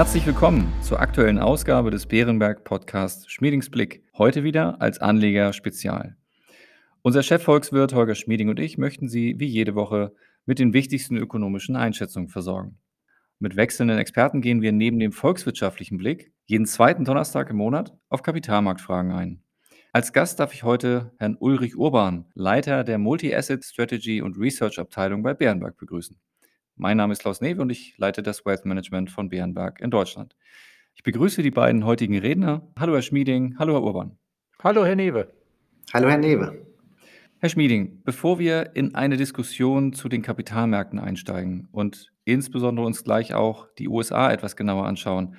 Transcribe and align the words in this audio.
Herzlich 0.00 0.24
willkommen 0.24 0.72
zur 0.80 0.98
aktuellen 0.98 1.38
Ausgabe 1.38 1.90
des 1.90 2.06
Bärenberg 2.06 2.64
Podcast 2.64 3.30
Schmiedingsblick. 3.30 4.02
Heute 4.16 4.44
wieder 4.44 4.80
als 4.80 4.98
Anleger 4.98 5.52
Spezial. 5.52 6.16
Unser 7.02 7.22
Chefvolkswirt 7.22 7.92
Holger 7.92 8.14
Schmieding 8.14 8.48
und 8.48 8.58
ich 8.58 8.78
möchten 8.78 9.10
Sie 9.10 9.34
wie 9.38 9.46
jede 9.46 9.74
Woche 9.74 10.14
mit 10.46 10.58
den 10.58 10.72
wichtigsten 10.72 11.18
ökonomischen 11.18 11.76
Einschätzungen 11.76 12.30
versorgen. 12.30 12.78
Mit 13.40 13.56
wechselnden 13.56 13.98
Experten 13.98 14.40
gehen 14.40 14.62
wir 14.62 14.72
neben 14.72 14.98
dem 14.98 15.12
volkswirtschaftlichen 15.12 15.98
Blick 15.98 16.32
jeden 16.46 16.64
zweiten 16.64 17.04
Donnerstag 17.04 17.50
im 17.50 17.56
Monat 17.56 17.94
auf 18.08 18.22
Kapitalmarktfragen 18.22 19.12
ein. 19.12 19.42
Als 19.92 20.14
Gast 20.14 20.40
darf 20.40 20.54
ich 20.54 20.62
heute 20.62 21.12
Herrn 21.18 21.36
Ulrich 21.38 21.76
Urban, 21.76 22.24
Leiter 22.32 22.84
der 22.84 22.96
Multi-Asset 22.96 23.62
Strategy 23.66 24.22
und 24.22 24.38
Research 24.38 24.78
Abteilung 24.78 25.22
bei 25.22 25.34
Bärenberg 25.34 25.76
begrüßen. 25.76 26.18
Mein 26.82 26.96
Name 26.96 27.12
ist 27.12 27.20
Klaus 27.20 27.42
Newe 27.42 27.60
und 27.60 27.68
ich 27.68 27.92
leite 27.98 28.22
das 28.22 28.46
Wealth 28.46 28.64
Management 28.64 29.10
von 29.10 29.28
Bärenberg 29.28 29.82
in 29.82 29.90
Deutschland. 29.90 30.34
Ich 30.94 31.02
begrüße 31.02 31.42
die 31.42 31.50
beiden 31.50 31.84
heutigen 31.84 32.16
Redner. 32.16 32.72
Hallo 32.78 32.94
Herr 32.94 33.02
Schmieding, 33.02 33.58
hallo 33.58 33.74
Herr 33.74 33.82
Urban. 33.82 34.18
Hallo 34.64 34.86
Herr 34.86 34.96
Newe. 34.96 35.30
Hallo 35.92 36.08
Herr 36.08 36.16
Newe. 36.16 36.66
Herr 37.38 37.48
Schmieding, 37.50 38.00
bevor 38.02 38.38
wir 38.38 38.70
in 38.76 38.94
eine 38.94 39.18
Diskussion 39.18 39.92
zu 39.92 40.08
den 40.08 40.22
Kapitalmärkten 40.22 40.98
einsteigen 40.98 41.68
und 41.70 42.14
insbesondere 42.24 42.86
uns 42.86 43.04
gleich 43.04 43.34
auch 43.34 43.68
die 43.78 43.88
USA 43.88 44.32
etwas 44.32 44.56
genauer 44.56 44.86
anschauen, 44.86 45.36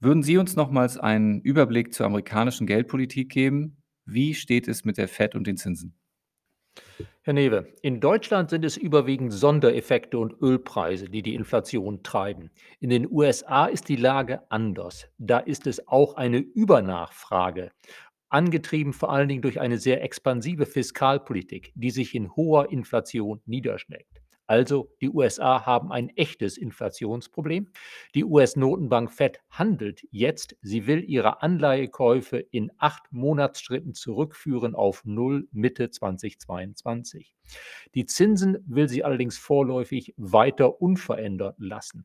würden 0.00 0.22
Sie 0.22 0.38
uns 0.38 0.56
nochmals 0.56 0.96
einen 0.96 1.42
Überblick 1.42 1.92
zur 1.92 2.06
amerikanischen 2.06 2.66
Geldpolitik 2.66 3.30
geben? 3.30 3.82
Wie 4.06 4.32
steht 4.32 4.66
es 4.66 4.86
mit 4.86 4.96
der 4.96 5.08
Fed 5.08 5.34
und 5.34 5.46
den 5.46 5.58
Zinsen? 5.58 5.94
Herr 7.22 7.32
Newe, 7.32 7.72
in 7.80 8.00
Deutschland 8.00 8.50
sind 8.50 8.64
es 8.64 8.76
überwiegend 8.76 9.32
Sondereffekte 9.32 10.18
und 10.18 10.34
Ölpreise, 10.42 11.08
die 11.08 11.22
die 11.22 11.34
Inflation 11.34 12.02
treiben. 12.02 12.50
In 12.80 12.90
den 12.90 13.10
USA 13.10 13.66
ist 13.66 13.88
die 13.88 13.96
Lage 13.96 14.42
anders. 14.50 15.08
Da 15.16 15.38
ist 15.38 15.66
es 15.66 15.88
auch 15.88 16.16
eine 16.16 16.38
Übernachfrage, 16.38 17.70
angetrieben 18.28 18.92
vor 18.92 19.10
allen 19.10 19.28
Dingen 19.28 19.42
durch 19.42 19.60
eine 19.60 19.78
sehr 19.78 20.02
expansive 20.02 20.66
Fiskalpolitik, 20.66 21.72
die 21.74 21.90
sich 21.90 22.14
in 22.14 22.34
hoher 22.36 22.70
Inflation 22.70 23.40
niederschlägt. 23.46 24.23
Also 24.46 24.90
die 25.00 25.08
USA 25.08 25.64
haben 25.64 25.90
ein 25.90 26.10
echtes 26.10 26.58
Inflationsproblem. 26.58 27.68
Die 28.14 28.24
US-Notenbank 28.24 29.10
Fed 29.10 29.40
handelt 29.48 30.06
jetzt. 30.10 30.56
Sie 30.60 30.86
will 30.86 31.02
ihre 31.02 31.42
Anleihekäufe 31.42 32.38
in 32.38 32.70
acht 32.78 33.04
Monatsschritten 33.10 33.94
zurückführen 33.94 34.74
auf 34.74 35.04
Null 35.04 35.48
Mitte 35.52 35.90
2022. 35.90 37.34
Die 37.94 38.06
Zinsen 38.06 38.58
will 38.66 38.88
sie 38.88 39.04
allerdings 39.04 39.38
vorläufig 39.38 40.14
weiter 40.16 40.80
unverändert 40.82 41.56
lassen. 41.58 42.04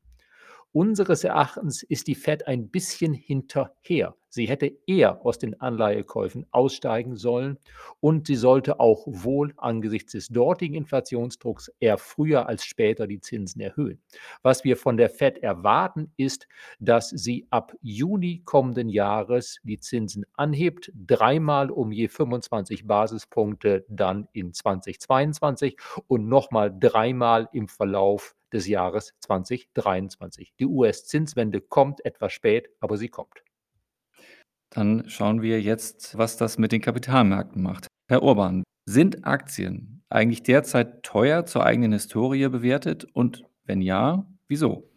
Unseres 0.72 1.24
Erachtens 1.24 1.84
ist 1.84 2.08
die 2.08 2.16
Fed 2.16 2.48
ein 2.48 2.70
bisschen 2.70 3.14
hinterher. 3.14 4.16
Sie 4.30 4.48
hätte 4.48 4.72
eher 4.86 5.26
aus 5.26 5.40
den 5.40 5.60
Anleihekäufen 5.60 6.46
aussteigen 6.52 7.16
sollen 7.16 7.58
und 8.00 8.28
sie 8.28 8.36
sollte 8.36 8.80
auch 8.80 9.06
wohl 9.08 9.54
angesichts 9.58 10.12
des 10.12 10.28
dortigen 10.28 10.76
Inflationsdrucks 10.76 11.72
eher 11.80 11.98
früher 11.98 12.48
als 12.48 12.64
später 12.64 13.08
die 13.08 13.20
Zinsen 13.20 13.60
erhöhen. 13.60 14.02
Was 14.44 14.64
wir 14.64 14.78
von 14.78 14.98
der 14.98 15.10
Fed 15.10 15.40
erwarten, 15.40 16.12
ist, 16.16 16.48
dass 16.80 17.10
sie 17.10 17.48
ab 17.50 17.74
Juni 17.82 18.44
kommenden 18.46 18.90
Jahres 18.90 19.60
die 19.64 19.80
Zinsen 19.80 20.26
anhebt, 20.34 20.92
dreimal 20.94 21.72
um 21.72 21.92
je 21.92 22.08
25 22.08 22.86
Basispunkte 22.86 23.86
dann 23.90 24.28
in 24.34 24.54
2022 24.54 25.78
und 26.08 26.28
nochmal 26.28 26.72
dreimal 26.78 27.50
im 27.52 27.68
Verlauf 27.68 28.36
des 28.54 28.68
Jahres 28.68 29.14
2023. 29.20 30.54
Die 30.60 30.66
US-Zinswende 30.66 31.62
kommt 31.62 32.04
etwas 32.06 32.34
spät, 32.34 32.70
aber 32.80 32.98
sie 32.98 33.10
kommt. 33.10 33.44
Dann 34.70 35.04
schauen 35.08 35.42
wir 35.42 35.62
jetzt, 35.62 36.18
was 36.18 36.38
das 36.38 36.58
mit 36.58 36.72
den 36.72 36.82
Kapitalmärkten 36.82 37.62
macht. 37.62 37.88
Herr 38.08 38.24
Urban, 38.24 38.64
sind 38.86 39.26
Aktien 39.26 40.02
eigentlich 40.10 40.44
derzeit 40.44 41.04
teuer 41.04 41.46
zur 41.46 41.66
eigenen 41.66 41.94
Historie 41.94 42.48
bewertet? 42.50 43.06
Und 43.14 43.46
wenn 43.66 43.82
ja, 43.82 44.26
wieso? 44.48 44.90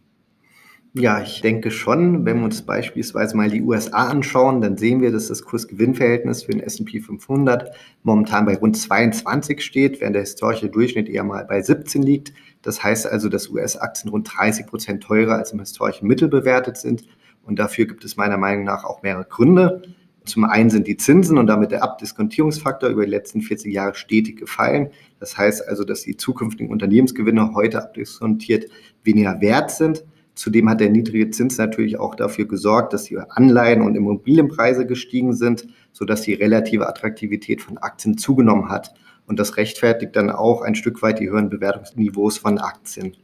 Ja, 0.94 1.22
ich 1.22 1.40
denke 1.40 1.70
schon. 1.70 2.26
Wenn 2.26 2.38
wir 2.38 2.44
uns 2.44 2.60
beispielsweise 2.60 3.34
mal 3.34 3.48
die 3.48 3.62
USA 3.62 4.08
anschauen, 4.08 4.60
dann 4.60 4.76
sehen 4.76 5.00
wir, 5.00 5.10
dass 5.10 5.28
das 5.28 5.42
Kurs-Gewinn-Verhältnis 5.42 6.42
für 6.42 6.52
den 6.52 6.60
S&P 6.60 7.00
500 7.00 7.74
momentan 8.02 8.44
bei 8.44 8.56
rund 8.56 8.76
22 8.76 9.62
steht, 9.64 10.02
während 10.02 10.16
der 10.16 10.22
historische 10.22 10.68
Durchschnitt 10.68 11.08
eher 11.08 11.24
mal 11.24 11.46
bei 11.46 11.62
17 11.62 12.02
liegt. 12.02 12.34
Das 12.60 12.84
heißt 12.84 13.06
also, 13.06 13.30
dass 13.30 13.48
US-Aktien 13.48 14.10
rund 14.10 14.30
30 14.36 14.66
Prozent 14.66 15.02
teurer 15.02 15.36
als 15.36 15.52
im 15.52 15.60
historischen 15.60 16.06
Mittel 16.06 16.28
bewertet 16.28 16.76
sind. 16.76 17.04
Und 17.44 17.58
dafür 17.58 17.86
gibt 17.86 18.04
es 18.04 18.16
meiner 18.16 18.36
Meinung 18.36 18.64
nach 18.64 18.84
auch 18.84 19.02
mehrere 19.02 19.24
Gründe. 19.24 19.82
Zum 20.24 20.44
einen 20.44 20.70
sind 20.70 20.86
die 20.86 20.96
Zinsen 20.96 21.36
und 21.36 21.48
damit 21.48 21.72
der 21.72 21.82
Abdiskontierungsfaktor 21.82 22.90
über 22.90 23.04
die 23.04 23.10
letzten 23.10 23.42
40 23.42 23.72
Jahre 23.72 23.94
stetig 23.94 24.38
gefallen. 24.38 24.90
Das 25.18 25.36
heißt 25.36 25.68
also, 25.68 25.84
dass 25.84 26.02
die 26.02 26.16
zukünftigen 26.16 26.70
Unternehmensgewinne 26.70 27.54
heute 27.54 27.82
abdiskontiert 27.82 28.66
weniger 29.02 29.40
wert 29.40 29.72
sind. 29.72 30.04
Zudem 30.34 30.70
hat 30.70 30.80
der 30.80 30.90
niedrige 30.90 31.30
Zins 31.30 31.58
natürlich 31.58 31.98
auch 31.98 32.14
dafür 32.14 32.46
gesorgt, 32.46 32.92
dass 32.92 33.04
die 33.04 33.18
Anleihen 33.18 33.82
und 33.82 33.96
Immobilienpreise 33.96 34.86
gestiegen 34.86 35.34
sind, 35.34 35.66
sodass 35.92 36.22
die 36.22 36.34
relative 36.34 36.88
Attraktivität 36.88 37.60
von 37.60 37.76
Aktien 37.78 38.16
zugenommen 38.16 38.68
hat. 38.68 38.94
Und 39.26 39.38
das 39.38 39.56
rechtfertigt 39.56 40.16
dann 40.16 40.30
auch 40.30 40.62
ein 40.62 40.74
Stück 40.74 41.02
weit 41.02 41.18
die 41.18 41.28
höheren 41.28 41.50
Bewertungsniveaus 41.50 42.38
von 42.38 42.58
Aktien. 42.58 43.16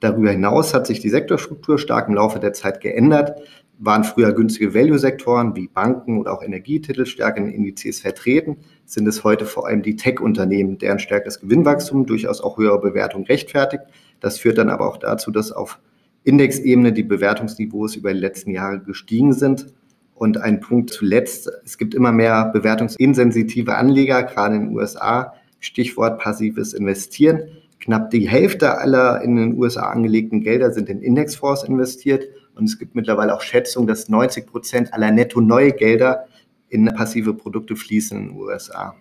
Darüber 0.00 0.30
hinaus 0.30 0.74
hat 0.74 0.86
sich 0.86 1.00
die 1.00 1.08
Sektorstruktur 1.08 1.78
stark 1.78 2.08
im 2.08 2.14
Laufe 2.14 2.38
der 2.38 2.52
Zeit 2.52 2.80
geändert. 2.80 3.40
Waren 3.80 4.02
früher 4.02 4.32
günstige 4.32 4.74
Value-Sektoren 4.74 5.54
wie 5.54 5.68
Banken 5.68 6.18
oder 6.18 6.32
auch 6.32 6.42
Energietitel 6.42 7.06
stärker 7.06 7.38
in 7.38 7.48
Indizes 7.48 8.00
vertreten, 8.00 8.56
sind 8.84 9.06
es 9.06 9.22
heute 9.22 9.46
vor 9.46 9.68
allem 9.68 9.82
die 9.82 9.94
Tech-Unternehmen, 9.94 10.78
deren 10.78 10.98
stärkeres 10.98 11.40
Gewinnwachstum 11.40 12.04
durchaus 12.04 12.40
auch 12.40 12.58
höhere 12.58 12.80
Bewertung 12.80 13.24
rechtfertigt. 13.24 13.84
Das 14.18 14.38
führt 14.38 14.58
dann 14.58 14.68
aber 14.68 14.88
auch 14.88 14.96
dazu, 14.96 15.30
dass 15.30 15.52
auf 15.52 15.78
Indexebene 16.24 16.92
die 16.92 17.04
Bewertungsniveaus 17.04 17.94
über 17.94 18.12
die 18.12 18.18
letzten 18.18 18.50
Jahre 18.50 18.80
gestiegen 18.80 19.32
sind. 19.32 19.72
Und 20.14 20.38
ein 20.38 20.58
Punkt 20.58 20.90
zuletzt, 20.90 21.48
es 21.64 21.78
gibt 21.78 21.94
immer 21.94 22.10
mehr 22.10 22.46
bewertungsinsensitive 22.52 23.76
Anleger, 23.76 24.24
gerade 24.24 24.56
in 24.56 24.62
den 24.62 24.76
USA, 24.76 25.34
Stichwort 25.60 26.18
passives 26.18 26.74
Investieren. 26.74 27.42
Knapp 27.80 28.10
die 28.10 28.28
Hälfte 28.28 28.78
aller 28.78 29.22
in 29.22 29.36
den 29.36 29.54
USA 29.56 29.90
angelegten 29.90 30.40
Gelder 30.40 30.72
sind 30.72 30.88
in 30.88 31.00
Indexfonds 31.00 31.62
investiert. 31.62 32.24
Und 32.54 32.64
es 32.64 32.78
gibt 32.78 32.94
mittlerweile 32.94 33.34
auch 33.34 33.40
Schätzungen, 33.40 33.86
dass 33.86 34.08
90 34.08 34.46
Prozent 34.46 34.92
aller 34.92 35.10
netto 35.10 35.40
neue 35.40 35.72
Gelder 35.72 36.26
in 36.68 36.86
passive 36.86 37.34
Produkte 37.34 37.76
fließen 37.76 38.18
in 38.18 38.28
den 38.28 38.36
USA. 38.36 38.94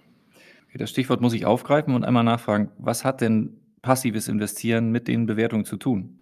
Okay, 0.67 0.77
das 0.77 0.89
Stichwort 0.89 1.21
muss 1.21 1.33
ich 1.33 1.45
aufgreifen 1.45 1.95
und 1.95 2.03
einmal 2.03 2.23
nachfragen, 2.23 2.69
was 2.77 3.03
hat 3.03 3.21
denn 3.21 3.57
passives 3.81 4.27
Investieren 4.27 4.91
mit 4.91 5.07
den 5.07 5.25
Bewertungen 5.25 5.66
zu 5.66 5.77
tun? 5.77 6.19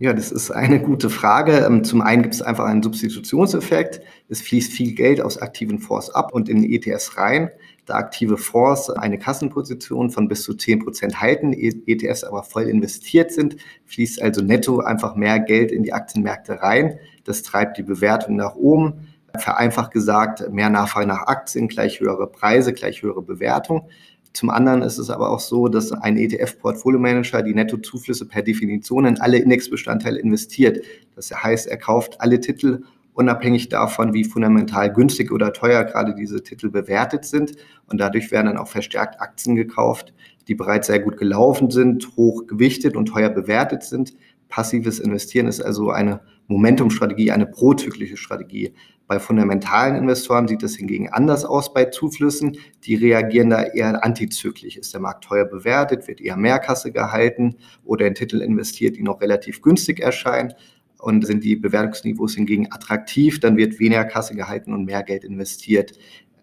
Ja, 0.00 0.12
das 0.12 0.30
ist 0.30 0.52
eine 0.52 0.80
gute 0.80 1.10
Frage. 1.10 1.66
Ähm, 1.66 1.82
zum 1.82 2.02
einen 2.02 2.22
gibt 2.22 2.34
es 2.34 2.40
einfach 2.40 2.66
einen 2.66 2.84
Substitutionseffekt. 2.84 4.00
Es 4.28 4.40
fließt 4.42 4.72
viel 4.72 4.94
Geld 4.94 5.20
aus 5.20 5.38
aktiven 5.38 5.80
Fonds 5.80 6.10
ab 6.10 6.32
und 6.32 6.48
in 6.48 6.62
ETFs 6.62 7.16
rein. 7.16 7.50
Da 7.88 7.94
aktive 7.94 8.36
Fonds 8.36 8.90
eine 8.90 9.18
Kassenposition 9.18 10.10
von 10.10 10.28
bis 10.28 10.42
zu 10.42 10.52
10 10.52 10.80
Prozent 10.80 11.22
halten, 11.22 11.54
ETFs 11.54 12.22
aber 12.22 12.42
voll 12.42 12.64
investiert 12.64 13.32
sind, 13.32 13.56
fließt 13.86 14.20
also 14.20 14.42
netto 14.42 14.80
einfach 14.80 15.14
mehr 15.16 15.40
Geld 15.40 15.72
in 15.72 15.84
die 15.84 15.94
Aktienmärkte 15.94 16.60
rein. 16.60 16.98
Das 17.24 17.42
treibt 17.42 17.78
die 17.78 17.82
Bewertung 17.82 18.36
nach 18.36 18.56
oben. 18.56 19.08
Vereinfacht 19.38 19.92
gesagt, 19.92 20.52
mehr 20.52 20.68
Nachfrage 20.68 21.06
nach 21.06 21.28
Aktien, 21.28 21.66
gleich 21.66 22.00
höhere 22.00 22.26
Preise, 22.26 22.74
gleich 22.74 23.02
höhere 23.02 23.22
Bewertung. 23.22 23.88
Zum 24.34 24.50
anderen 24.50 24.82
ist 24.82 24.98
es 24.98 25.08
aber 25.08 25.30
auch 25.30 25.40
so, 25.40 25.68
dass 25.68 25.90
ein 25.90 26.18
ETF-Portfolio-Manager 26.18 27.42
die 27.42 27.54
Nettozuflüsse 27.54 28.26
per 28.26 28.42
Definition 28.42 29.06
in 29.06 29.18
alle 29.18 29.38
Indexbestandteile 29.38 30.18
investiert. 30.18 30.84
Das 31.16 31.30
heißt, 31.30 31.66
er 31.66 31.78
kauft 31.78 32.20
alle 32.20 32.38
Titel 32.38 32.82
unabhängig 33.18 33.68
davon, 33.68 34.14
wie 34.14 34.22
fundamental 34.22 34.92
günstig 34.92 35.32
oder 35.32 35.52
teuer 35.52 35.82
gerade 35.84 36.14
diese 36.14 36.40
Titel 36.42 36.70
bewertet 36.70 37.24
sind. 37.24 37.56
Und 37.86 37.98
dadurch 37.98 38.30
werden 38.30 38.46
dann 38.46 38.58
auch 38.58 38.68
verstärkt 38.68 39.20
Aktien 39.20 39.56
gekauft, 39.56 40.14
die 40.46 40.54
bereits 40.54 40.86
sehr 40.86 41.00
gut 41.00 41.16
gelaufen 41.16 41.70
sind, 41.70 42.16
hoch 42.16 42.46
gewichtet 42.46 42.96
und 42.96 43.06
teuer 43.06 43.30
bewertet 43.30 43.82
sind. 43.82 44.14
Passives 44.48 45.00
Investieren 45.00 45.48
ist 45.48 45.60
also 45.60 45.90
eine 45.90 46.20
Momentumstrategie, 46.46 47.32
eine 47.32 47.46
prozyklische 47.46 48.16
Strategie. 48.16 48.72
Bei 49.08 49.18
fundamentalen 49.18 49.96
Investoren 49.96 50.46
sieht 50.46 50.62
es 50.62 50.76
hingegen 50.76 51.08
anders 51.08 51.44
aus 51.44 51.74
bei 51.74 51.86
Zuflüssen. 51.86 52.56
Die 52.84 52.94
reagieren 52.94 53.50
da 53.50 53.62
eher 53.64 54.04
antizyklisch. 54.04 54.76
Ist 54.76 54.94
der 54.94 55.00
Markt 55.00 55.24
teuer 55.24 55.44
bewertet, 55.44 56.06
wird 56.06 56.20
eher 56.20 56.36
mehr 56.36 56.60
Kasse 56.60 56.92
gehalten 56.92 57.56
oder 57.84 58.06
in 58.06 58.14
Titel 58.14 58.40
investiert, 58.40 58.96
die 58.96 59.02
noch 59.02 59.20
relativ 59.20 59.60
günstig 59.60 60.00
erscheinen. 60.00 60.54
Und 60.98 61.24
sind 61.26 61.44
die 61.44 61.56
Bewertungsniveaus 61.56 62.34
hingegen 62.34 62.72
attraktiv, 62.72 63.38
dann 63.38 63.56
wird 63.56 63.78
weniger 63.78 64.04
Kasse 64.04 64.34
gehalten 64.34 64.72
und 64.72 64.84
mehr 64.84 65.02
Geld 65.04 65.24
investiert. 65.24 65.92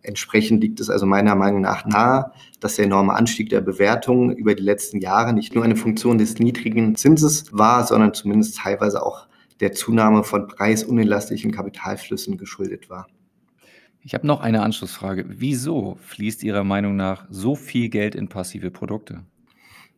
Entsprechend 0.01 0.61
liegt 0.61 0.79
es 0.79 0.89
also 0.89 1.05
meiner 1.05 1.35
Meinung 1.35 1.61
nach 1.61 1.85
nahe, 1.85 2.31
dass 2.59 2.75
der 2.75 2.85
enorme 2.85 3.13
Anstieg 3.13 3.49
der 3.49 3.61
Bewertungen 3.61 4.35
über 4.35 4.53
die 4.53 4.63
letzten 4.63 4.99
Jahre 4.99 5.33
nicht 5.33 5.55
nur 5.55 5.63
eine 5.63 5.75
Funktion 5.75 6.17
des 6.17 6.37
niedrigen 6.39 6.95
Zinses 6.95 7.45
war, 7.51 7.85
sondern 7.85 8.13
zumindest 8.13 8.57
teilweise 8.57 9.03
auch 9.03 9.27
der 9.59 9.71
Zunahme 9.71 10.23
von 10.23 10.47
preisunelastischen 10.47 11.51
Kapitalflüssen 11.51 12.37
geschuldet 12.37 12.89
war. 12.89 13.07
Ich 14.01 14.13
habe 14.13 14.27
noch 14.27 14.41
eine 14.41 14.61
Anschlussfrage. 14.61 15.25
Wieso 15.27 15.97
fließt 16.01 16.43
Ihrer 16.43 16.63
Meinung 16.63 16.95
nach 16.95 17.25
so 17.31 17.55
viel 17.55 17.89
Geld 17.89 18.13
in 18.13 18.27
passive 18.27 18.69
Produkte? 18.69 19.23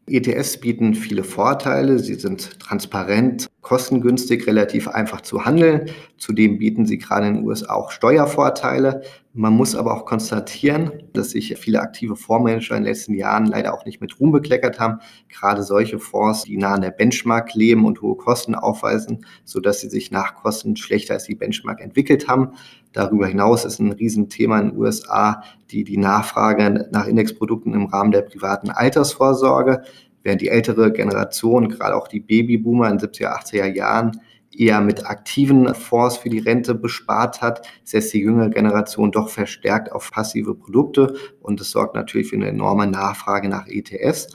ETFs 0.10 0.58
bieten 0.58 0.94
viele 0.94 1.24
Vorteile. 1.24 2.00
Sie 2.00 2.16
sind 2.16 2.60
transparent, 2.60 3.48
kostengünstig, 3.62 4.48
relativ 4.48 4.88
einfach 4.88 5.22
zu 5.22 5.46
handeln. 5.46 5.90
Zudem 6.18 6.58
bieten 6.58 6.86
sie 6.86 6.98
gerade 6.98 7.28
in 7.28 7.36
den 7.36 7.46
USA 7.46 7.74
auch 7.74 7.92
Steuervorteile. 7.92 9.02
Man 9.38 9.54
muss 9.54 9.76
aber 9.76 9.94
auch 9.94 10.06
konstatieren, 10.06 10.92
dass 11.14 11.30
sich 11.30 11.56
viele 11.60 11.80
aktive 11.80 12.16
Fondsmanager 12.16 12.76
in 12.76 12.82
den 12.82 12.90
letzten 12.90 13.14
Jahren 13.14 13.46
leider 13.46 13.72
auch 13.72 13.86
nicht 13.86 14.02
mit 14.02 14.20
Ruhm 14.20 14.32
bekleckert 14.32 14.80
haben. 14.80 14.98
Gerade 15.30 15.62
solche 15.62 16.00
Fonds, 16.00 16.46
die 16.46 16.58
nah 16.58 16.74
an 16.74 16.82
der 16.82 16.90
Benchmark 16.90 17.54
leben 17.54 17.86
und 17.86 18.02
hohe 18.02 18.18
Kosten 18.18 18.56
aufweisen, 18.56 19.24
sodass 19.46 19.82
sie 19.82 19.90
sich 19.90 20.10
nach 20.10 20.34
Kosten 20.34 20.76
schlechter 20.76 21.14
als 21.14 21.26
die 21.26 21.36
Benchmark 21.36 21.82
entwickelt 21.82 22.28
haben. 22.28 22.54
Darüber 22.94 23.28
hinaus 23.28 23.64
ist 23.64 23.78
ein 23.78 23.92
Riesenthema 23.92 24.60
in 24.60 24.70
den 24.70 24.78
USA 24.80 25.44
die, 25.70 25.84
die 25.84 25.98
Nachfrage 25.98 26.88
nach 26.92 27.06
Indexprodukten 27.06 27.76
im 27.76 27.86
Rahmen 27.86 28.12
der 28.12 28.24
privaten 28.24 28.72
Altersvorsorge. 28.72 29.84
Während 30.24 30.42
die 30.42 30.50
ältere 30.50 30.92
Generation, 30.92 31.70
gerade 31.70 31.96
auch 31.96 32.08
die 32.08 32.22
Babyboomer 32.22 32.90
in 32.90 32.98
70er, 32.98 33.38
80er 33.38 33.72
Jahren, 33.72 34.20
eher 34.52 34.82
mit 34.82 35.06
aktiven 35.06 35.74
Fonds 35.74 36.18
für 36.18 36.30
die 36.30 36.40
Rente 36.40 36.76
bespart 36.76 37.42
hat, 37.42 37.68
setzt 37.84 38.14
die 38.14 38.22
jüngere 38.22 38.50
Generation 38.50 39.12
doch 39.12 39.30
verstärkt 39.30 39.92
auf 39.92 40.12
passive 40.12 40.56
Produkte 40.56 41.16
und 41.42 41.62
es 41.62 41.72
sorgt 41.72 41.96
natürlich 41.96 42.30
für 42.30 42.36
eine 42.36 42.48
enorme 42.48 42.88
Nachfrage 42.88 43.50
nach 43.50 43.68
ETFs. 43.68 44.28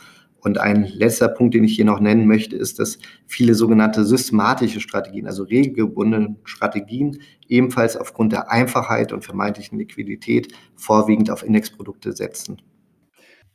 Und 0.44 0.58
ein 0.58 0.84
letzter 0.84 1.28
Punkt, 1.28 1.54
den 1.54 1.62
ich 1.62 1.76
hier 1.76 1.84
noch 1.84 2.00
nennen 2.00 2.26
möchte, 2.26 2.56
ist, 2.56 2.80
dass 2.80 2.98
viele 3.26 3.54
sogenannte 3.54 4.04
systematische 4.04 4.80
Strategien, 4.80 5.28
also 5.28 5.44
regelgebundene 5.44 6.34
Strategien, 6.42 7.18
ebenfalls 7.46 7.96
aufgrund 7.96 8.32
der 8.32 8.50
Einfachheit 8.50 9.12
und 9.12 9.24
vermeintlichen 9.24 9.78
Liquidität 9.78 10.52
vorwiegend 10.74 11.30
auf 11.30 11.44
Indexprodukte 11.44 12.12
setzen. 12.12 12.60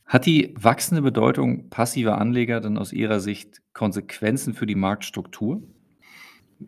Hat 0.06 0.25
die 0.25 0.56
wachsende 0.57 1.01
Bedeutung 1.01 1.69
passiver 1.69 2.18
Anleger 2.18 2.62
dann 2.62 2.77
aus 2.77 2.94
Ihrer 2.94 3.19
Sicht 3.19 3.62
Konsequenzen 3.74 4.53
für 4.53 4.65
die 4.65 4.75
Marktstruktur? 4.75 5.62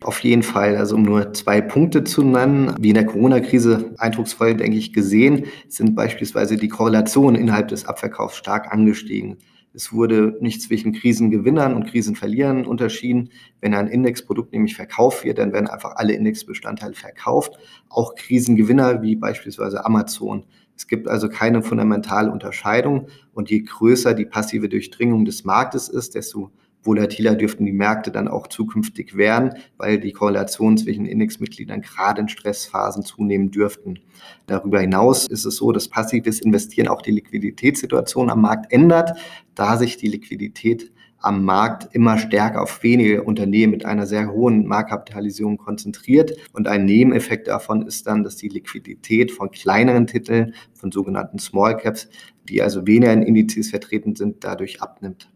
Auf 0.02 0.20
jeden 0.20 0.44
Fall. 0.44 0.76
Also 0.76 0.94
um 0.94 1.02
nur 1.02 1.32
zwei 1.32 1.60
Punkte 1.60 2.04
zu 2.04 2.22
nennen, 2.22 2.74
wie 2.78 2.90
in 2.90 2.94
der 2.94 3.06
Corona-Krise 3.06 3.92
eindrucksvoll, 3.98 4.54
denke 4.54 4.78
ich, 4.78 4.92
gesehen, 4.92 5.46
sind 5.68 5.96
beispielsweise 5.96 6.56
die 6.56 6.68
Korrelationen 6.68 7.40
innerhalb 7.40 7.68
des 7.68 7.86
Abverkaufs 7.86 8.36
stark 8.36 8.72
angestiegen. 8.72 9.38
Es 9.72 9.92
wurde 9.92 10.36
nicht 10.40 10.62
zwischen 10.62 10.92
Krisengewinnern 10.92 11.74
und 11.74 11.86
Krisenverlierern 11.86 12.66
unterschieden. 12.66 13.30
Wenn 13.60 13.74
ein 13.74 13.88
Indexprodukt 13.88 14.52
nämlich 14.52 14.74
verkauft 14.74 15.24
wird, 15.24 15.38
dann 15.38 15.52
werden 15.52 15.68
einfach 15.68 15.96
alle 15.96 16.12
Indexbestandteile 16.12 16.94
verkauft. 16.94 17.58
Auch 17.88 18.14
Krisengewinner 18.14 19.02
wie 19.02 19.16
beispielsweise 19.16 19.84
Amazon. 19.84 20.44
Es 20.76 20.86
gibt 20.86 21.08
also 21.08 21.28
keine 21.28 21.62
fundamentale 21.62 22.30
Unterscheidung. 22.30 23.08
Und 23.32 23.50
je 23.50 23.60
größer 23.60 24.14
die 24.14 24.24
passive 24.24 24.68
Durchdringung 24.68 25.24
des 25.24 25.44
Marktes 25.44 25.88
ist, 25.88 26.14
desto 26.14 26.50
volatiler 26.82 27.34
dürften 27.34 27.66
die 27.66 27.72
Märkte 27.72 28.10
dann 28.10 28.28
auch 28.28 28.46
zukünftig 28.46 29.16
werden, 29.16 29.54
weil 29.76 29.98
die 29.98 30.12
Korrelation 30.12 30.76
zwischen 30.78 31.06
Indexmitgliedern 31.06 31.82
gerade 31.82 32.22
in 32.22 32.28
Stressphasen 32.28 33.04
zunehmen 33.04 33.50
dürften. 33.50 33.98
Darüber 34.46 34.80
hinaus 34.80 35.26
ist 35.26 35.44
es 35.44 35.56
so, 35.56 35.72
dass 35.72 35.88
passives 35.88 36.40
Investieren 36.40 36.88
auch 36.88 37.02
die 37.02 37.12
Liquiditätssituation 37.12 38.30
am 38.30 38.40
Markt 38.42 38.72
ändert, 38.72 39.18
da 39.54 39.76
sich 39.76 39.96
die 39.96 40.08
Liquidität 40.08 40.90
am 41.22 41.44
Markt 41.44 41.94
immer 41.94 42.18
stärker 42.18 42.62
auf 42.62 42.82
wenige 42.82 43.22
Unternehmen 43.22 43.72
mit 43.72 43.84
einer 43.84 44.06
sehr 44.06 44.32
hohen 44.32 44.66
Marktkapitalisierung 44.66 45.58
konzentriert. 45.58 46.32
Und 46.52 46.66
ein 46.66 46.86
Nebeneffekt 46.86 47.48
davon 47.48 47.86
ist 47.86 48.06
dann, 48.06 48.24
dass 48.24 48.36
die 48.36 48.48
Liquidität 48.48 49.30
von 49.30 49.50
kleineren 49.50 50.06
Titeln, 50.06 50.54
von 50.72 50.90
sogenannten 50.90 51.38
Small 51.38 51.76
Caps, 51.76 52.08
die 52.48 52.62
also 52.62 52.86
weniger 52.86 53.12
in 53.12 53.22
Indizes 53.22 53.68
vertreten 53.70 54.16
sind, 54.16 54.44
dadurch 54.44 54.80
abnimmt. 54.80 55.30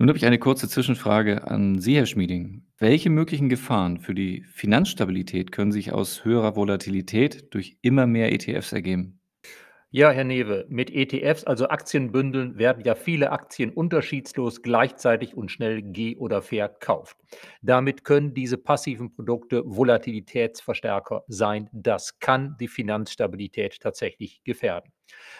Nun 0.00 0.08
habe 0.08 0.16
ich 0.16 0.24
eine 0.24 0.38
kurze 0.38 0.66
Zwischenfrage 0.66 1.46
an 1.46 1.78
Sie, 1.78 1.94
Herr 1.94 2.06
Schmieding. 2.06 2.62
Welche 2.78 3.10
möglichen 3.10 3.50
Gefahren 3.50 3.98
für 3.98 4.14
die 4.14 4.44
Finanzstabilität 4.44 5.52
können 5.52 5.72
sich 5.72 5.92
aus 5.92 6.24
höherer 6.24 6.56
Volatilität 6.56 7.52
durch 7.52 7.76
immer 7.82 8.06
mehr 8.06 8.32
ETFs 8.32 8.72
ergeben? 8.72 9.20
Ja, 9.90 10.10
Herr 10.10 10.24
Newe, 10.24 10.64
mit 10.70 10.90
ETFs, 10.90 11.44
also 11.44 11.68
Aktienbündeln, 11.68 12.56
werden 12.56 12.82
ja 12.82 12.94
viele 12.94 13.30
Aktien 13.30 13.68
unterschiedslos 13.68 14.62
gleichzeitig 14.62 15.36
und 15.36 15.50
schnell 15.50 15.82
ge- 15.82 16.16
oder 16.16 16.40
verkauft. 16.40 17.18
Damit 17.60 18.02
können 18.02 18.32
diese 18.32 18.56
passiven 18.56 19.12
Produkte 19.12 19.64
Volatilitätsverstärker 19.66 21.24
sein. 21.28 21.68
Das 21.74 22.18
kann 22.20 22.56
die 22.58 22.68
Finanzstabilität 22.68 23.78
tatsächlich 23.80 24.42
gefährden. 24.44 24.92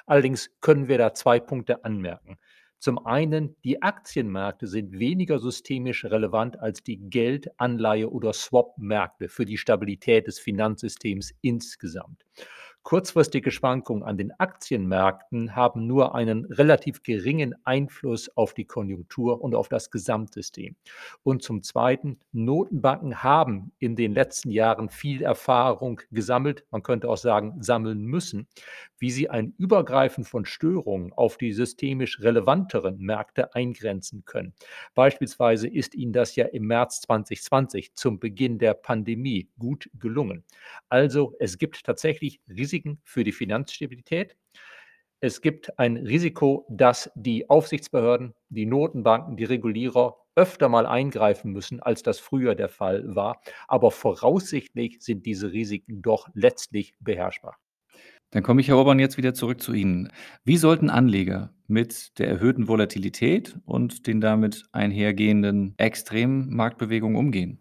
Allerdings 0.05 0.51
können 0.61 0.87
wir 0.89 0.99
da 0.99 1.15
zwei 1.15 1.41
Punkte 1.41 1.83
anmerken. 1.83 2.37
Zum 2.81 3.05
einen, 3.05 3.57
die 3.63 3.83
Aktienmärkte 3.83 4.67
sind 4.67 4.99
weniger 4.99 5.39
systemisch 5.39 6.07
relevant 6.07 6.59
als 6.59 6.83
die 6.83 6.97
Geld-, 6.97 7.51
Anleihe- 7.59 8.11
oder 8.11 8.33
Swap-Märkte 8.33 9.29
für 9.29 9.45
die 9.45 9.59
Stabilität 9.59 10.27
des 10.27 10.39
Finanzsystems 10.39 11.35
insgesamt. 11.43 12.25
Kurzfristige 12.83 13.51
Schwankungen 13.51 14.03
an 14.03 14.17
den 14.17 14.33
Aktienmärkten 14.41 15.55
haben 15.55 15.87
nur 15.87 16.15
einen 16.15 16.47
relativ 16.47 17.03
geringen 17.03 17.55
Einfluss 17.65 18.35
auf 18.37 18.55
die 18.55 18.65
Konjunktur 18.65 19.43
und 19.43 19.55
auf 19.55 19.69
das 19.69 19.91
Gesamtsystem. 19.91 20.77
Und 21.23 21.43
zum 21.43 21.63
Zweiten, 21.63 22.19
Notenbanken 22.33 23.23
haben 23.23 23.73
in 23.79 23.97
den 23.97 24.15
letzten 24.15 24.51
Jahren 24.51 24.89
viel 24.89 25.23
Erfahrung 25.23 26.01
gesammelt, 26.11 26.65
man 26.71 26.83
könnte 26.83 27.11
auch 27.11 27.19
sagen, 27.19 27.63
sammeln 27.63 28.01
müssen, 28.01 28.49
wie 28.99 29.11
sie 29.11 29.29
ein 29.29 29.55
Übergreifen 29.59 30.25
von 30.25 30.47
Störungen 30.47 31.13
auf 31.13 31.37
die 31.37 31.53
systemisch 31.53 32.21
relevanteren 32.21 32.99
Märkte 32.99 33.55
eingrenzen 33.55 34.25
können. 34.25 34.55
Beispielsweise 34.95 35.69
ist 35.69 35.95
ihnen 35.95 36.15
das 36.15 36.35
ja 36.35 36.47
im 36.47 36.67
März 36.67 37.03
2020 37.03 37.95
zum 37.95 38.19
Beginn 38.19 38.59
der 38.59 38.73
Pandemie 38.73 39.51
gut 39.59 39.91
gelungen. 39.95 40.45
Also 40.89 41.35
es 41.39 41.59
gibt 41.59 41.85
tatsächlich 41.85 42.41
Risiken 42.49 42.70
für 43.05 43.25
die 43.25 43.33
Finanzstabilität. 43.33 44.37
Es 45.21 45.43
gibt 45.43 45.79
ein 45.79 45.97
Risiko, 45.99 46.67
dass 46.71 47.11
die 47.15 47.51
Aufsichtsbehörden, 47.51 48.35
die 48.49 48.65
Notenbanken, 48.65 49.37
die 49.37 49.45
Regulierer 49.45 50.17
öfter 50.35 50.69
mal 50.71 50.87
eingreifen 50.87 51.53
müssen, 51.53 51.81
als 51.81 52.03
das 52.03 52.19
früher 52.19 52.55
der 52.55 52.71
Fall 52.71 53.15
war. 53.15 53.43
Aber 53.69 53.91
voraussichtlich 53.91 54.99
sind 55.01 55.27
diese 55.27 55.53
Risiken 55.53 56.01
doch 56.01 56.29
letztlich 56.33 56.95
beherrschbar. 57.01 57.59
Dann 58.31 58.45
komme 58.45 58.61
ich, 58.61 58.69
Herr 58.69 58.77
Orban, 58.77 59.01
jetzt 59.01 59.19
wieder 59.19 59.35
zurück 59.35 59.61
zu 59.61 59.73
Ihnen. 59.73 60.11
Wie 60.45 60.57
sollten 60.57 60.89
Anleger 60.89 61.53
mit 61.67 62.19
der 62.19 62.29
erhöhten 62.29 62.69
Volatilität 62.69 63.59
und 63.67 64.07
den 64.07 64.21
damit 64.21 64.65
einhergehenden 64.73 65.75
extremen 65.79 66.55
Marktbewegungen 66.55 67.17
umgehen? 67.17 67.59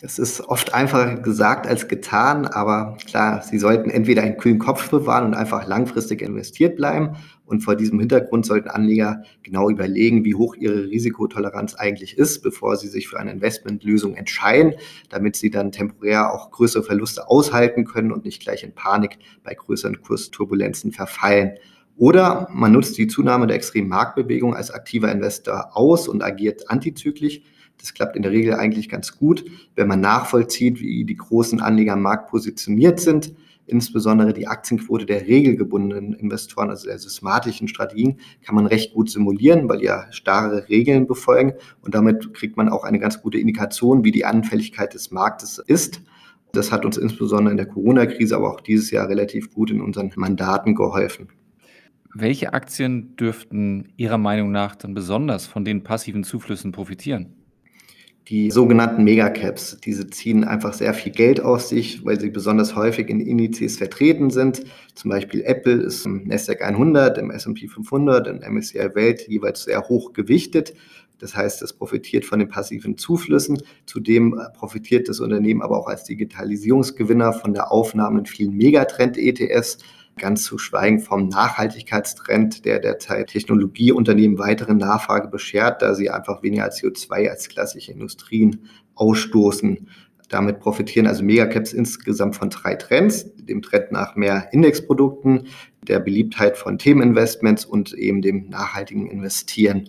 Das 0.00 0.20
ist 0.20 0.42
oft 0.42 0.74
einfacher 0.74 1.16
gesagt 1.16 1.66
als 1.66 1.88
getan, 1.88 2.46
aber 2.46 2.96
klar, 3.04 3.42
Sie 3.42 3.58
sollten 3.58 3.90
entweder 3.90 4.22
einen 4.22 4.36
kühlen 4.36 4.60
Kopf 4.60 4.90
bewahren 4.90 5.26
und 5.26 5.34
einfach 5.34 5.66
langfristig 5.66 6.22
investiert 6.22 6.76
bleiben. 6.76 7.16
Und 7.46 7.62
vor 7.62 7.74
diesem 7.74 7.98
Hintergrund 7.98 8.46
sollten 8.46 8.68
Anleger 8.68 9.24
genau 9.42 9.68
überlegen, 9.68 10.24
wie 10.24 10.36
hoch 10.36 10.54
ihre 10.54 10.84
Risikotoleranz 10.84 11.74
eigentlich 11.74 12.16
ist, 12.16 12.44
bevor 12.44 12.76
sie 12.76 12.86
sich 12.86 13.08
für 13.08 13.18
eine 13.18 13.32
Investmentlösung 13.32 14.14
entscheiden, 14.14 14.74
damit 15.08 15.34
sie 15.34 15.50
dann 15.50 15.72
temporär 15.72 16.32
auch 16.32 16.52
größere 16.52 16.84
Verluste 16.84 17.28
aushalten 17.28 17.84
können 17.84 18.12
und 18.12 18.24
nicht 18.24 18.40
gleich 18.40 18.62
in 18.62 18.76
Panik 18.76 19.18
bei 19.42 19.54
größeren 19.54 20.00
Kursturbulenzen 20.00 20.92
verfallen. 20.92 21.54
Oder 21.96 22.46
man 22.52 22.70
nutzt 22.70 22.96
die 22.98 23.08
Zunahme 23.08 23.48
der 23.48 23.56
extremen 23.56 23.88
Marktbewegung 23.88 24.54
als 24.54 24.70
aktiver 24.70 25.10
Investor 25.10 25.76
aus 25.76 26.06
und 26.06 26.22
agiert 26.22 26.70
antizyklisch 26.70 27.40
das 27.80 27.94
klappt 27.94 28.16
in 28.16 28.22
der 28.22 28.32
Regel 28.32 28.54
eigentlich 28.54 28.88
ganz 28.88 29.16
gut, 29.16 29.44
wenn 29.74 29.88
man 29.88 30.00
nachvollzieht, 30.00 30.80
wie 30.80 31.04
die 31.04 31.16
großen 31.16 31.60
Anleger 31.60 31.94
am 31.94 32.02
Markt 32.02 32.30
positioniert 32.30 33.00
sind. 33.00 33.34
Insbesondere 33.66 34.32
die 34.32 34.46
Aktienquote 34.46 35.04
der 35.04 35.26
regelgebundenen 35.26 36.14
Investoren, 36.14 36.70
also 36.70 36.86
der 36.86 36.98
systematischen 36.98 37.68
Strategien, 37.68 38.18
kann 38.42 38.54
man 38.54 38.66
recht 38.66 38.94
gut 38.94 39.10
simulieren, 39.10 39.68
weil 39.68 39.82
ja 39.82 40.10
starre 40.10 40.68
Regeln 40.70 41.06
befolgen. 41.06 41.52
Und 41.82 41.94
damit 41.94 42.32
kriegt 42.32 42.56
man 42.56 42.70
auch 42.70 42.84
eine 42.84 42.98
ganz 42.98 43.20
gute 43.20 43.38
Indikation, 43.38 44.04
wie 44.04 44.10
die 44.10 44.24
Anfälligkeit 44.24 44.94
des 44.94 45.10
Marktes 45.10 45.58
ist. 45.58 46.00
Das 46.52 46.72
hat 46.72 46.86
uns 46.86 46.96
insbesondere 46.96 47.50
in 47.50 47.58
der 47.58 47.66
Corona-Krise, 47.66 48.36
aber 48.36 48.54
auch 48.54 48.60
dieses 48.62 48.90
Jahr 48.90 49.08
relativ 49.08 49.52
gut 49.52 49.70
in 49.70 49.82
unseren 49.82 50.10
Mandaten 50.16 50.74
geholfen. 50.74 51.28
Welche 52.14 52.54
Aktien 52.54 53.16
dürften 53.16 53.92
Ihrer 53.98 54.16
Meinung 54.16 54.50
nach 54.50 54.76
dann 54.76 54.94
besonders 54.94 55.46
von 55.46 55.66
den 55.66 55.84
passiven 55.84 56.24
Zuflüssen 56.24 56.72
profitieren? 56.72 57.34
Die 58.28 58.50
sogenannten 58.50 59.04
Megacaps. 59.04 59.78
Diese 59.82 60.06
ziehen 60.10 60.44
einfach 60.44 60.74
sehr 60.74 60.92
viel 60.92 61.12
Geld 61.12 61.40
aus 61.40 61.70
sich, 61.70 62.04
weil 62.04 62.20
sie 62.20 62.28
besonders 62.28 62.76
häufig 62.76 63.08
in 63.08 63.20
Indizes 63.20 63.78
vertreten 63.78 64.28
sind. 64.28 64.64
Zum 64.94 65.10
Beispiel 65.10 65.42
Apple 65.44 65.82
ist 65.82 66.04
im 66.04 66.24
Nasdaq 66.26 66.60
100, 66.60 67.16
im 67.16 67.30
S&P 67.30 67.68
500, 67.68 68.26
im 68.26 68.54
MSCI 68.54 68.94
Welt 68.94 69.26
jeweils 69.28 69.64
sehr 69.64 69.88
hoch 69.88 70.12
gewichtet. 70.12 70.74
Das 71.18 71.34
heißt, 71.34 71.62
es 71.62 71.72
profitiert 71.72 72.26
von 72.26 72.38
den 72.38 72.48
passiven 72.48 72.98
Zuflüssen. 72.98 73.62
Zudem 73.86 74.38
profitiert 74.54 75.08
das 75.08 75.20
Unternehmen 75.20 75.62
aber 75.62 75.78
auch 75.78 75.88
als 75.88 76.04
Digitalisierungsgewinner 76.04 77.32
von 77.32 77.54
der 77.54 77.72
Aufnahme 77.72 78.20
in 78.20 78.26
vielen 78.26 78.52
Megatrend-ETFs 78.56 79.78
ganz 80.18 80.44
zu 80.44 80.58
schweigen 80.58 81.00
vom 81.00 81.28
Nachhaltigkeitstrend, 81.28 82.64
der 82.64 82.80
derzeit 82.80 83.28
Technologieunternehmen 83.28 84.38
weitere 84.38 84.74
Nachfrage 84.74 85.28
beschert, 85.28 85.80
da 85.82 85.94
sie 85.94 86.10
einfach 86.10 86.42
weniger 86.42 86.68
CO2 86.68 87.28
als 87.28 87.48
klassische 87.48 87.92
Industrien 87.92 88.68
ausstoßen. 88.94 89.88
Damit 90.28 90.60
profitieren 90.60 91.06
also 91.06 91.24
Megacaps 91.24 91.72
insgesamt 91.72 92.36
von 92.36 92.50
drei 92.50 92.74
Trends, 92.74 93.34
dem 93.36 93.62
Trend 93.62 93.92
nach 93.92 94.14
mehr 94.14 94.48
Indexprodukten, 94.52 95.46
der 95.82 96.00
Beliebtheit 96.00 96.58
von 96.58 96.78
Themeninvestments 96.78 97.64
und 97.64 97.94
eben 97.94 98.20
dem 98.20 98.48
nachhaltigen 98.48 99.06
Investieren. 99.06 99.88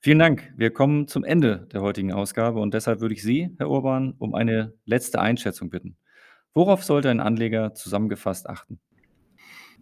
Vielen 0.00 0.20
Dank. 0.20 0.52
Wir 0.56 0.70
kommen 0.70 1.08
zum 1.08 1.24
Ende 1.24 1.66
der 1.72 1.82
heutigen 1.82 2.12
Ausgabe 2.12 2.60
und 2.60 2.72
deshalb 2.72 3.00
würde 3.00 3.14
ich 3.14 3.22
Sie, 3.22 3.50
Herr 3.58 3.68
Urban, 3.68 4.14
um 4.18 4.34
eine 4.34 4.72
letzte 4.84 5.20
Einschätzung 5.20 5.70
bitten. 5.70 5.96
Worauf 6.54 6.82
sollte 6.82 7.10
ein 7.10 7.20
Anleger 7.20 7.74
zusammengefasst 7.74 8.48
achten? 8.48 8.80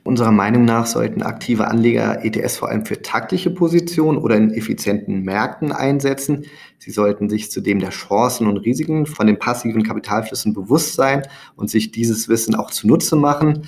Unserer 0.07 0.31
Meinung 0.31 0.65
nach 0.65 0.87
sollten 0.87 1.23
aktive 1.23 1.67
Anleger 1.67 2.25
ETS 2.25 2.59
vor 2.59 2.69
allem 2.69 2.87
für 2.87 3.03
taktische 3.03 3.51
Positionen 3.51 4.19
oder 4.19 4.37
in 4.37 4.53
effizienten 4.53 5.23
Märkten 5.23 5.73
einsetzen. 5.73 6.47
Sie 6.79 6.93
sollten 6.93 7.29
sich 7.29 7.51
zudem 7.51 7.81
der 7.81 7.91
Chancen 7.91 8.47
und 8.47 8.59
Risiken 8.59 9.07
von 9.07 9.27
den 9.27 9.41
passiven 9.41 9.83
Kapitalflüssen 9.83 10.53
bewusst 10.53 10.95
sein 10.95 11.23
und 11.57 11.71
sich 11.71 11.91
dieses 11.91 12.29
Wissen 12.29 12.55
auch 12.55 12.71
zunutze 12.71 13.17
machen. 13.17 13.67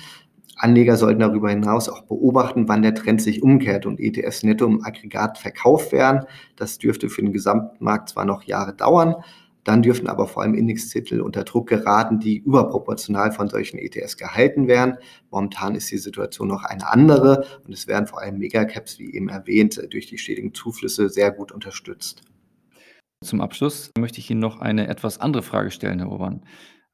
Anleger 0.55 0.95
sollten 0.95 1.19
darüber 1.19 1.49
hinaus 1.49 1.89
auch 1.89 2.03
beobachten, 2.03 2.69
wann 2.69 2.83
der 2.83 2.95
Trend 2.95 3.21
sich 3.21 3.43
umkehrt 3.43 3.85
und 3.85 3.99
ETS 3.99 4.43
netto 4.43 4.65
im 4.65 4.81
Aggregat 4.85 5.37
verkauft 5.37 5.91
werden. 5.91 6.23
Das 6.55 6.77
dürfte 6.77 7.09
für 7.09 7.21
den 7.21 7.33
Gesamtmarkt 7.33 8.07
zwar 8.07 8.23
noch 8.23 8.43
Jahre 8.43 8.73
dauern, 8.73 9.15
dann 9.63 9.81
dürften 9.81 10.07
aber 10.07 10.27
vor 10.27 10.43
allem 10.43 10.53
Indextitel 10.53 11.21
unter 11.21 11.43
Druck 11.43 11.67
geraten, 11.67 12.19
die 12.19 12.37
überproportional 12.37 13.31
von 13.31 13.49
solchen 13.49 13.77
ETS 13.77 14.17
gehalten 14.17 14.67
werden. 14.67 14.97
Momentan 15.29 15.75
ist 15.75 15.91
die 15.91 15.97
Situation 15.97 16.47
noch 16.47 16.63
eine 16.63 16.87
andere 16.87 17.45
und 17.65 17.73
es 17.73 17.87
werden 17.87 18.07
vor 18.07 18.21
allem 18.21 18.37
Megacaps, 18.37 18.99
wie 18.99 19.13
eben 19.13 19.29
erwähnt, 19.29 19.79
durch 19.91 20.07
die 20.07 20.17
stetigen 20.17 20.53
Zuflüsse 20.53 21.09
sehr 21.09 21.31
gut 21.31 21.51
unterstützt. 21.51 22.21
Zum 23.23 23.41
Abschluss 23.41 23.91
möchte 23.97 24.19
ich 24.19 24.29
Ihnen 24.29 24.39
noch 24.39 24.61
eine 24.61 24.87
etwas 24.87 25.19
andere 25.19 25.43
Frage 25.43 25.71
stellen, 25.71 25.99
Herr 25.99 26.11
Obern. 26.11 26.45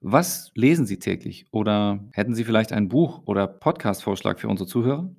Was 0.02 0.52
lesen 0.56 0.86
Sie 0.86 1.00
täglich? 1.00 1.46
Oder 1.52 2.00
hätten 2.14 2.36
Sie 2.36 2.44
vielleicht 2.44 2.74
ein 2.74 2.90
Buch 2.90 3.22
oder 3.26 3.48
Podcast-Vorschlag 3.48 4.40
für 4.40 4.48
unsere 4.48 4.68
Zuhörer? 4.68 5.10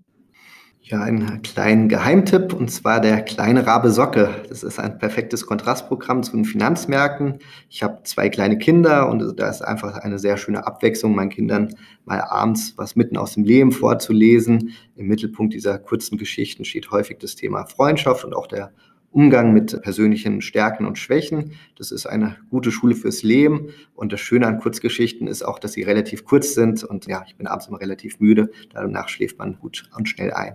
Ja, 0.88 1.02
einen 1.02 1.42
kleinen 1.42 1.88
Geheimtipp, 1.88 2.52
und 2.52 2.70
zwar 2.70 3.00
der 3.00 3.20
kleine 3.22 3.66
Rabe 3.66 3.90
Socke. 3.90 4.44
Das 4.48 4.62
ist 4.62 4.78
ein 4.78 4.98
perfektes 4.98 5.44
Kontrastprogramm 5.44 6.22
zu 6.22 6.36
den 6.36 6.44
Finanzmärkten. 6.44 7.40
Ich 7.68 7.82
habe 7.82 8.04
zwei 8.04 8.28
kleine 8.28 8.56
Kinder 8.56 9.10
und 9.10 9.36
da 9.36 9.50
ist 9.50 9.62
einfach 9.62 9.96
eine 9.96 10.20
sehr 10.20 10.36
schöne 10.36 10.64
Abwechslung, 10.64 11.16
meinen 11.16 11.30
Kindern 11.30 11.74
mal 12.04 12.20
abends 12.20 12.74
was 12.76 12.94
mitten 12.94 13.16
aus 13.16 13.34
dem 13.34 13.42
Leben 13.42 13.72
vorzulesen. 13.72 14.74
Im 14.94 15.08
Mittelpunkt 15.08 15.54
dieser 15.54 15.80
kurzen 15.80 16.18
Geschichten 16.18 16.64
steht 16.64 16.88
häufig 16.92 17.18
das 17.18 17.34
Thema 17.34 17.66
Freundschaft 17.66 18.24
und 18.24 18.36
auch 18.36 18.46
der 18.46 18.72
Umgang 19.10 19.52
mit 19.52 19.82
persönlichen 19.82 20.40
Stärken 20.40 20.86
und 20.86 20.98
Schwächen. 20.98 21.54
Das 21.76 21.90
ist 21.90 22.06
eine 22.06 22.36
gute 22.48 22.70
Schule 22.70 22.94
fürs 22.94 23.24
Leben. 23.24 23.70
Und 23.96 24.12
das 24.12 24.20
Schöne 24.20 24.46
an 24.46 24.60
Kurzgeschichten 24.60 25.26
ist 25.26 25.44
auch, 25.44 25.58
dass 25.58 25.72
sie 25.72 25.82
relativ 25.82 26.24
kurz 26.24 26.54
sind. 26.54 26.84
Und 26.84 27.08
ja, 27.08 27.24
ich 27.26 27.34
bin 27.34 27.48
abends 27.48 27.66
immer 27.66 27.80
relativ 27.80 28.20
müde. 28.20 28.52
Danach 28.72 29.08
schläft 29.08 29.38
man 29.38 29.58
gut 29.58 29.90
und 29.96 30.08
schnell 30.08 30.32
ein. 30.32 30.54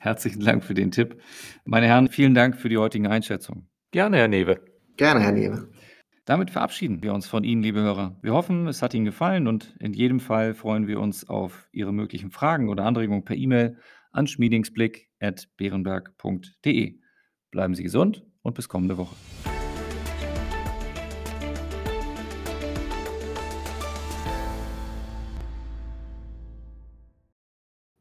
Herzlichen 0.00 0.40
Dank 0.40 0.64
für 0.64 0.74
den 0.74 0.90
Tipp. 0.90 1.22
Meine 1.64 1.86
Herren, 1.86 2.08
vielen 2.08 2.34
Dank 2.34 2.56
für 2.56 2.70
die 2.70 2.78
heutigen 2.78 3.06
Einschätzungen. 3.06 3.68
Gerne, 3.90 4.16
Herr 4.16 4.28
Newe. 4.28 4.64
Gerne, 4.96 5.20
Herr 5.20 5.32
Newe. 5.32 5.68
Damit 6.24 6.50
verabschieden 6.50 7.02
wir 7.02 7.12
uns 7.12 7.26
von 7.26 7.44
Ihnen, 7.44 7.62
liebe 7.62 7.80
Hörer. 7.80 8.16
Wir 8.22 8.32
hoffen, 8.32 8.66
es 8.66 8.80
hat 8.82 8.94
Ihnen 8.94 9.04
gefallen 9.04 9.46
und 9.46 9.76
in 9.78 9.92
jedem 9.92 10.20
Fall 10.20 10.54
freuen 10.54 10.86
wir 10.86 11.00
uns 11.00 11.28
auf 11.28 11.68
Ihre 11.72 11.92
möglichen 11.92 12.30
Fragen 12.30 12.70
oder 12.70 12.84
Anregungen 12.84 13.24
per 13.24 13.36
E-Mail 13.36 13.76
an 14.10 14.26
schmiedingsblick.beerenberg.de. 14.26 16.98
Bleiben 17.50 17.74
Sie 17.74 17.82
gesund 17.82 18.24
und 18.42 18.54
bis 18.54 18.68
kommende 18.68 18.96
Woche. 18.96 19.16